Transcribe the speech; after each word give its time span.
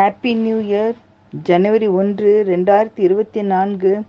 Happy 0.00 0.36
new 0.36 0.58
year 0.60 0.94
ஜனவரி 1.42 1.86
ஒன்று 1.86 2.44
ரெண்டாயிரத்தி 2.46 3.00
இருபத்தி 3.06 3.42
நான்கு. 3.42 4.00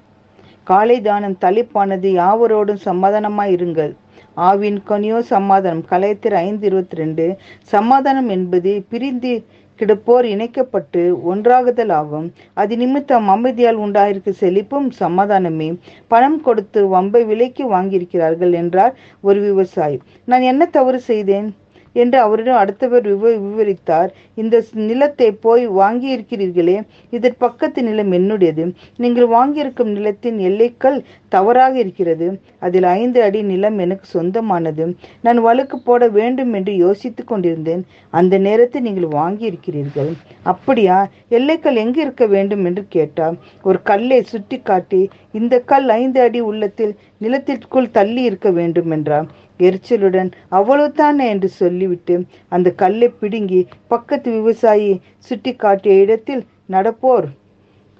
காலை 0.63 1.01
தானம் 1.01 1.37
தலைப்பானது 1.41 2.09
யாவரோடும் 2.19 2.79
சமாதானமாய் 2.85 3.51
இருங்கள். 3.55 3.95
ஆவின் 4.35 4.77
கனியோ 4.89 5.19
சமாதானம். 5.19 5.85
கலையத்திர 5.89 6.33
ஐந்து 6.33 6.67
இருபத்தி 6.67 6.95
ரெண்டு 6.95 7.37
சமாதானம் 7.61 8.29
என்பது 8.29 8.83
பிரிந்து 8.89 9.45
கிடப்போர் 9.79 10.23
இணைக்கப்பட்டு 10.23 11.19
ஒன்றாகுதல் 11.33 11.91
ஆகும். 11.91 12.33
அது 12.53 12.77
நிமித்தம் 12.77 13.29
அமைதியால் 13.29 13.81
உண்டாயிருக்க 13.85 14.33
செழிப்பும் 14.39 14.89
சமாதானமே. 14.99 15.77
பணம் 16.07 16.41
கொடுத்து 16.41 16.87
வம்பை 16.95 17.25
விலைக்கு 17.25 17.65
வாங்கியிருக்கிறார்கள் 17.75 18.51
என்றார் 18.51 18.95
ஒரு 19.21 19.41
விவசாயி. 19.41 19.99
நான் 20.25 20.41
என்ன 20.41 20.65
தவறு 20.65 20.99
செய்தேன்? 20.99 21.55
என்று 21.93 22.19
அவரிடம் 22.19 22.55
அடுத்தவர் 22.55 23.07
விவ 23.07 23.31
விவரித்தார். 23.37 24.09
இந்த 24.35 24.63
நிலத்தை 24.73 25.31
போய் 25.31 25.67
வாங்கி 25.67 26.17
இருக்கிறீர்களே 26.17 26.81
இதன் 27.09 27.35
பக்கத்து 27.37 27.83
நிலம் 27.83 28.11
என்னுடையது. 28.11 28.73
நீங்கள் 28.97 29.27
வாங்கியிருக்கும் 29.27 29.91
நிலத்தின் 29.91 30.39
எல்லைக்கல் 30.39 31.03
தவறாக 31.29 31.77
இருக்கிறது. 31.77 32.39
அதில் 32.59 32.83
ஐந்து 32.83 33.21
அடி 33.21 33.41
நிலம் 33.41 33.77
எனக்கு 33.77 34.05
சொந்தமானது. 34.05 34.95
நான் 35.21 35.41
வழக்கு 35.41 35.79
போட 35.79 36.07
வேண்டும் 36.07 36.53
என்று 36.53 36.75
யோசித்துக் 36.75 37.27
கொண்டிருந்தேன். 37.27 37.85
அந்த 38.09 38.37
நேரத்தில் 38.37 38.81
நீங்கள் 38.81 39.19
வாங்கியிருக்கிறீர்கள். 39.21 40.11
அப்படியா? 40.43 41.09
எல்லைக்கல் 41.31 41.75
எங்கு 41.75 41.99
இருக்க 42.01 42.25
வேண்டும் 42.25 42.65
என்று 42.65 42.83
கேட்டார் 42.89 43.35
ஒரு 43.63 43.81
கல்லை 43.81 44.19
சுட்டி 44.23 44.57
காட்டி 44.59 45.01
இந்த 45.31 45.59
கல் 45.71 45.89
ஐந்து 45.89 46.21
அடி 46.21 46.39
உள்ளத்தில் 46.39 46.93
நிலத்திற்குள் 47.17 47.91
தள்ளி 47.91 48.21
இருக்க 48.21 48.49
வேண்டும் 48.51 48.91
என்றார் 48.91 49.27
எரிச்சலுடன் 49.59 50.29
அவ்வளவுதானே? 50.51 51.25
என்று 51.27 51.49
சொல்லிவிட்டு 51.61 52.15
அந்த 52.49 52.71
கல்லை 52.71 53.09
பிடுங்கி 53.09 53.61
பக்கத்து 53.87 54.31
விவசாயி 54.31 54.91
சுட்டி 55.17 55.53
காட்டிய 55.55 55.95
இடத்தில் 55.95 56.43
நடப்போர் 56.69 57.27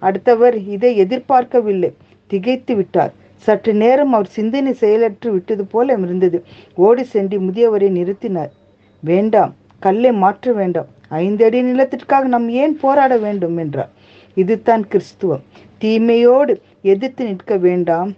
அடுத்தவர் 0.01 0.55
இதை 0.67 0.91
எதிர்பார்க்கவில்லை. 0.97 1.91
திகைத்து 2.29 2.75
விட்டார். 2.75 3.13
சற்று 3.45 3.73
நேரம் 3.73 4.13
அவர் 4.13 4.27
சிந்தனை 4.27 4.73
செயலற்று 4.73 5.29
விட்டது 5.31 5.63
போல 5.65 5.97
இருந்தது. 5.97 6.39
ஓடி 6.75 7.03
சென்று 7.03 7.39
முதியவரை 7.39 7.89
நிறுத்தினார். 7.99 8.51
வேண்டாம் 9.03 9.53
கல்லை 9.85 10.11
மாற்ற 10.23 10.53
வேண்டாம். 10.59 10.89
ஐந்து 11.23 11.43
அடி 11.47 11.59
நிலத்திற்காக 11.61 12.25
நாம் 12.33 12.47
ஏன் 12.63 12.75
போராட 12.83 13.13
வேண்டும் 13.25 13.57
என்றார். 13.63 13.91
இதுதான் 14.37 14.83
கிறிஸ்துவம். 14.91 15.43
தீமையோடு 15.81 16.53
எதிர்த்து 16.93 17.23
நிற்க 17.29 17.55
வேண்டாம். 17.67 18.09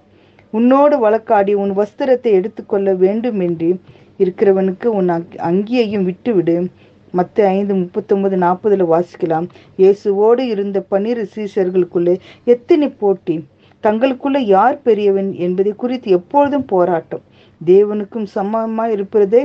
உன்னோடு 0.53 0.95
வழக்காடி 1.03 1.53
உன் 1.63 1.73
வஸ்திரத்தை 1.77 2.31
எடுத்துக்கொள்ள 2.39 2.89
வேண்டும் 3.03 3.39
என்று 3.39 3.69
இருக்கிறவனுக்கு 4.23 4.87
உன் 4.99 5.09
அங்கியையும் 5.49 6.07
விட்டுவிடு. 6.09 6.57
மற்ற 7.17 7.47
ஐந்து 7.57 7.73
முப்பத்தொன்பது 7.75 8.35
நாற்பதுல 8.43 8.85
வாசிக்கலாம். 8.93 9.47
இயேசுவோடு 9.81 10.43
இருந்த 10.53 10.77
பன்னிரு 10.91 11.23
சீசர்களுக்குள்ளே 11.35 12.15
எத்தனை 12.53 12.87
போட்டி? 13.01 13.35
தங்களுக்குள்ள 13.83 14.37
யார் 14.55 14.77
பெரியவன் 14.81 15.29
என்பதை 15.45 15.71
குறித்து 15.81 16.09
எப்பொழுதும் 16.11 16.65
போராட்டம். 16.65 17.23
தேவனுக்கும் 17.61 18.27
சமமாக 18.35 18.95
இருப்பதை 18.95 19.41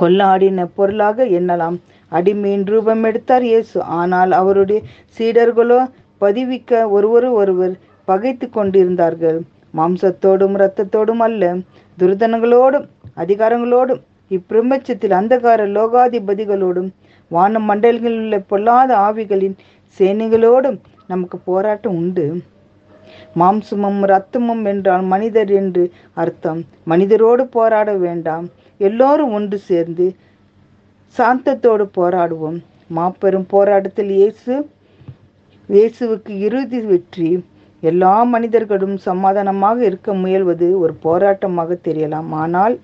கொள்ளாடின 0.00 0.66
பொருளாக 0.78 1.24
எண்ணலாம். 1.38 1.76
அடிமையின் 2.12 2.64
ரூபம் 2.72 3.04
எடுத்தார் 3.08 3.44
இயேசு. 3.50 3.76
ஆனால் 3.98 4.32
அவருடைய 4.40 4.80
சீடர்களோ 5.16 5.80
பதிவிக்க 6.20 6.82
ஒருவர் 6.96 7.28
ஒருவர் 7.40 7.74
பகைத்து 8.08 8.46
கொண்டிருந்தார்கள். 8.50 9.38
மாம்சத்தோடும் 9.78 10.56
இரத்தத்தோடும் 10.58 11.22
அல்ல 11.26 11.52
துர்தனங்களோடும் 11.98 12.86
அதிகாரங்களோடும் 13.22 14.00
இப்பிரபஞ்சத்தில் 14.30 15.14
அந்தகார 15.18 15.60
லோகாதிபதிகளோடும் 15.76 16.90
வான 17.30 17.60
மண்டலங்களில் 17.68 18.22
உள்ள 18.22 18.38
பொல்லாத 18.50 18.90
ஆவிகளின் 19.06 19.56
சேனைகளோடும் 20.00 20.78
நமக்கு 21.12 21.36
போராட்டம் 21.50 21.96
உண்டு. 22.00 22.26
மாம்சமும் 23.40 24.00
ரத்தமும் 24.12 24.62
என்றால் 24.70 25.04
மனிதர் 25.12 25.52
என்று 25.60 25.84
அர்த்தம். 26.22 26.60
மனிதரோடு 26.90 27.42
போராட 27.56 27.90
வேண்டாம். 28.04 28.46
எல்லோரும் 28.88 29.32
ஒன்று 29.38 29.58
சேர்ந்து 29.70 30.06
சாந்தத்தோடு 31.16 31.84
போராடுவோம். 31.98 32.58
மாபெரும் 32.96 33.48
போராட்டத்தில் 33.54 34.12
இயேசு 34.20 34.52
இயேசுவுக்கு 35.68 36.32
இறுதி 36.46 36.80
வெற்றி. 36.90 37.30
எல்லா 37.82 38.14
மனிதர்களும் 38.32 38.96
சமாதானமாக 39.08 39.78
இருக்க 39.88 40.14
முயல்வது 40.22 40.66
ஒரு 40.82 40.94
போராட்டமாக 41.06 41.76
தெரியலாம். 41.86 42.30
ஆனால் 42.42 42.74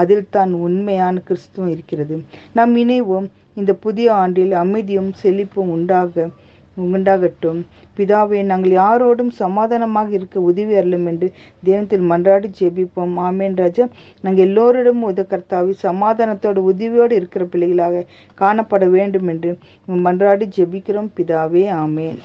அதில் 0.00 0.32
தான் 0.36 0.52
உண்மையான 0.66 1.14
கிறிஸ்துவம் 1.28 1.72
இருக்கிறது. 1.74 2.16
நாம் 2.58 2.74
இணைவோம். 2.82 3.26
இந்த 3.60 3.72
புதிய 3.84 4.08
ஆண்டில் 4.22 4.52
அமைதியும் 4.64 5.10
செழிப்பும் 5.22 5.72
உண்டாக 5.76 6.26
உண்டாகட்டும். 6.80 7.66
பிதாவே 7.96 8.44
நாங்கள் 8.44 8.70
யாரோடும் 8.70 9.28
சமாதானமாக 9.28 10.10
இருக்க 10.10 10.40
உதவி 10.40 10.74
அருளும் 10.74 11.06
என்று 11.06 11.32
தினத்தில் 11.62 12.10
மன்றாடி 12.10 12.48
ஜெபிப்போம். 12.60 13.14
ஆமேன் 13.18 13.56
ராஜா. 13.56 13.88
நாங்கள் 14.20 14.44
எல்லோரிடமும் 14.44 15.14
உத 15.14 15.18
கர்த்தாவி 15.18 15.72
சமாதானத்தோடு 15.82 16.62
உதவியோடு 16.72 17.12
இருக்கிற 17.12 17.44
பிள்ளைகளாக 17.44 18.04
காணப்பட 18.40 18.90
வேண்டும் 18.90 19.28
என்று 19.28 19.58
மன்றாடி 19.88 20.48
ஜெபிக்கிறோம். 20.56 21.10
பிதாவே 21.16 21.64
ஆமேன். 21.84 22.18